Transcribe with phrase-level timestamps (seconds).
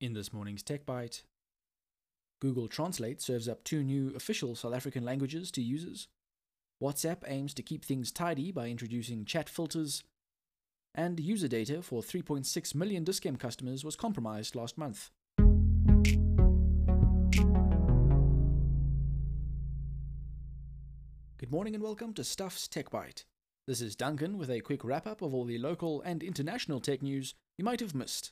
[0.00, 1.24] In this morning's Tech Bite,
[2.40, 6.06] Google Translate serves up two new official South African languages to users.
[6.80, 10.04] WhatsApp aims to keep things tidy by introducing chat filters.
[10.94, 15.10] And user data for 3.6 million Dis-Chem customers was compromised last month.
[21.38, 23.24] Good morning and welcome to Stuff's Tech Bite.
[23.66, 27.02] This is Duncan with a quick wrap up of all the local and international tech
[27.02, 28.30] news you might have missed.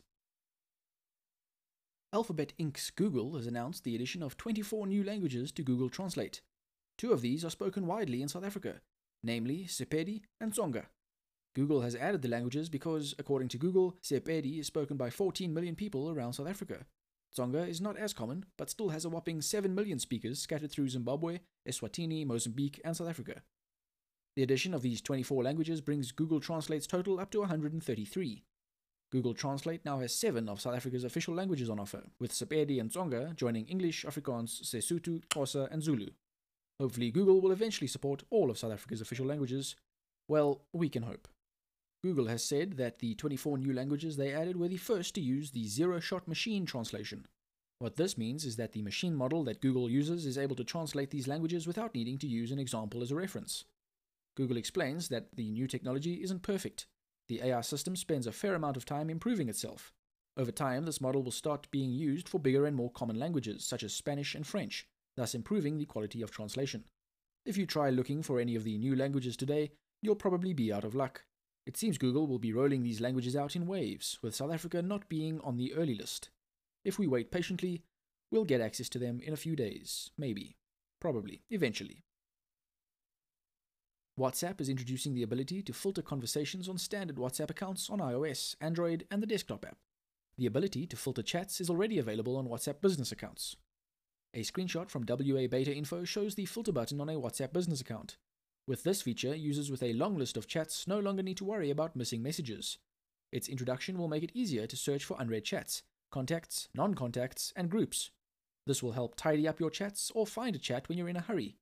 [2.16, 6.40] Alphabet Inc.'s Google has announced the addition of 24 new languages to Google Translate.
[6.96, 8.80] Two of these are spoken widely in South Africa,
[9.22, 10.86] namely Sepedi and Tsonga.
[11.54, 15.74] Google has added the languages because, according to Google, Sepedi is spoken by 14 million
[15.74, 16.86] people around South Africa.
[17.36, 20.88] Tsonga is not as common, but still has a whopping 7 million speakers scattered through
[20.88, 23.42] Zimbabwe, Eswatini, Mozambique, and South Africa.
[24.36, 28.42] The addition of these 24 languages brings Google Translate's total up to 133.
[29.12, 32.90] Google Translate now has seven of South Africa's official languages on offer, with Sepedi and
[32.90, 36.08] Tsonga joining English, Afrikaans, Sesotho, Xhosa, and Zulu.
[36.80, 39.76] Hopefully, Google will eventually support all of South Africa's official languages.
[40.28, 41.28] Well, we can hope.
[42.02, 45.50] Google has said that the 24 new languages they added were the first to use
[45.50, 47.26] the zero shot machine translation.
[47.78, 51.10] What this means is that the machine model that Google uses is able to translate
[51.10, 53.64] these languages without needing to use an example as a reference.
[54.36, 56.86] Google explains that the new technology isn't perfect,
[57.28, 59.92] the AI system spends a fair amount of time improving itself.
[60.36, 63.82] Over time, this model will start being used for bigger and more common languages, such
[63.82, 66.84] as Spanish and French, thus improving the quality of translation.
[67.44, 70.84] If you try looking for any of the new languages today, you'll probably be out
[70.84, 71.24] of luck.
[71.66, 75.08] It seems Google will be rolling these languages out in waves, with South Africa not
[75.08, 76.28] being on the early list.
[76.84, 77.82] If we wait patiently,
[78.30, 80.56] we'll get access to them in a few days, maybe,
[81.00, 82.04] probably, eventually.
[84.18, 89.06] WhatsApp is introducing the ability to filter conversations on standard WhatsApp accounts on iOS, Android,
[89.10, 89.76] and the desktop app.
[90.38, 93.56] The ability to filter chats is already available on WhatsApp business accounts.
[94.32, 98.16] A screenshot from WA Beta Info shows the filter button on a WhatsApp business account.
[98.66, 101.70] With this feature, users with a long list of chats no longer need to worry
[101.70, 102.78] about missing messages.
[103.32, 107.68] Its introduction will make it easier to search for unread chats, contacts, non contacts, and
[107.68, 108.12] groups.
[108.66, 111.20] This will help tidy up your chats or find a chat when you're in a
[111.20, 111.58] hurry.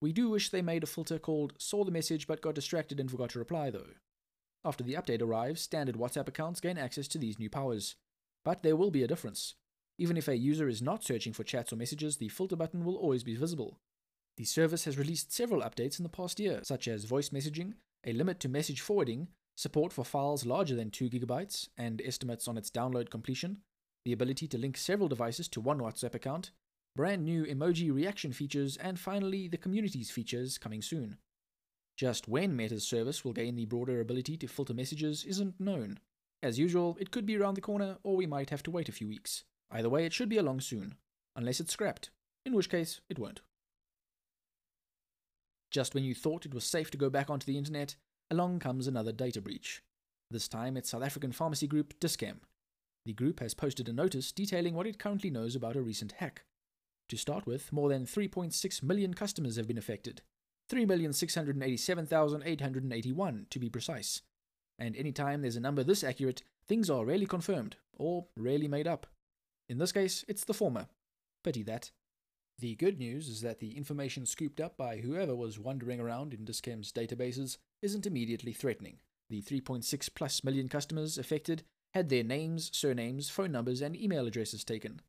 [0.00, 3.10] We do wish they made a filter called saw the message but got distracted and
[3.10, 3.94] forgot to reply though.
[4.64, 7.94] After the update arrives, standard WhatsApp accounts gain access to these new powers.
[8.44, 9.54] But there will be a difference.
[9.98, 12.96] Even if a user is not searching for chats or messages, the filter button will
[12.96, 13.78] always be visible.
[14.36, 17.74] The service has released several updates in the past year, such as voice messaging,
[18.04, 22.58] a limit to message forwarding, support for files larger than 2 gigabytes and estimates on
[22.58, 23.58] its download completion,
[24.04, 26.50] the ability to link several devices to one WhatsApp account,
[26.96, 31.18] brand new emoji reaction features, and finally the communities features coming soon.
[31.96, 35.98] Just when Meta's service will gain the broader ability to filter messages isn't known.
[36.42, 38.92] As usual, it could be around the corner, or we might have to wait a
[38.92, 39.44] few weeks.
[39.70, 40.96] Either way, it should be along soon,
[41.34, 42.10] unless it's scrapped,
[42.44, 43.40] in which case it won't.
[45.70, 47.96] Just when you thought it was safe to go back onto the internet,
[48.30, 49.82] along comes another data breach.
[50.30, 52.40] This time it's South African pharmacy group Dis-Chem.
[53.04, 56.42] The group has posted a notice detailing what it currently knows about a recent hack.
[57.08, 60.20] To start with, more than 3.6 million customers have been affected.
[60.70, 64.20] 3,687,881 to be precise.
[64.78, 69.06] And anytime there's a number this accurate, things are rarely confirmed, or rarely made up.
[69.68, 70.86] In this case, it's the former.
[71.44, 71.90] Pity that.
[72.58, 76.44] The good news is that the information scooped up by whoever was wandering around in
[76.44, 78.98] Dis-Chem's databases isn't immediately threatening.
[79.28, 81.62] The 3.6 plus million customers affected
[81.94, 85.00] had their names, surnames, phone numbers, and email addresses taken.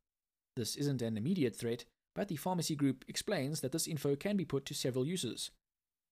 [0.58, 1.84] This isn't an immediate threat,
[2.16, 5.52] but the pharmacy group explains that this info can be put to several uses.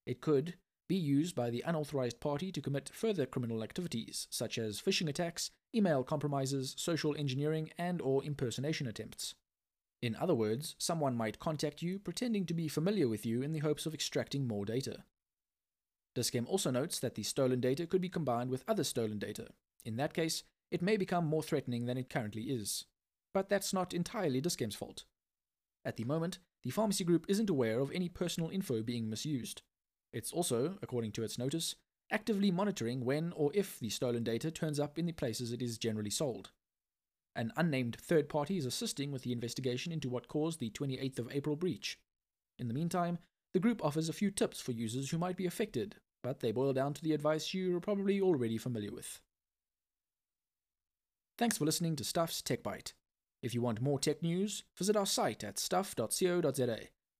[0.06, 0.54] It could
[0.88, 5.50] be used by the unauthorized party to commit further criminal activities, such as phishing attacks,
[5.74, 9.34] email compromises, social engineering, and or impersonation attempts.
[10.00, 13.58] In other words, someone might contact you pretending to be familiar with you in the
[13.58, 15.02] hopes of extracting more data.
[16.14, 19.48] Dis-Chem also notes that the stolen data could be combined with other stolen data.
[19.84, 22.84] In that case, it may become more threatening than it currently is.
[23.36, 25.04] But that's not entirely Dis-Chem's fault.
[25.84, 29.60] At the moment, the pharmacy group isn't aware of any personal info being misused.
[30.10, 31.74] It's also, according to its notice,
[32.10, 35.76] actively monitoring when or if the stolen data turns up in the places it is
[35.76, 36.52] generally sold.
[37.34, 41.30] An unnamed third party is assisting with the investigation into what caused the 28th of
[41.30, 41.98] April breach.
[42.58, 43.18] In the meantime,
[43.52, 46.72] the group offers a few tips for users who might be affected, but they boil
[46.72, 49.20] down to the advice you're probably already familiar with.
[51.36, 52.94] Thanks for listening to Stuff's Tech Bite.
[53.46, 56.78] If you want more tech news, visit our site at stuff.co.za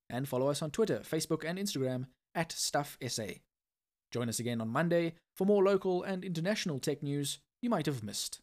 [0.09, 3.39] and follow us on Twitter, Facebook, and Instagram at StuffSA.
[4.11, 8.03] Join us again on Monday for more local and international tech news you might have
[8.03, 8.41] missed.